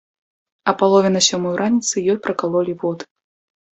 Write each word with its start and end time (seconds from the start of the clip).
А 0.71 0.73
палове 0.79 1.09
на 1.15 1.21
сёмую 1.27 1.53
раніцы 1.61 1.95
ёй 2.11 2.17
пракалолі 2.25 2.73
воды. 2.85 3.03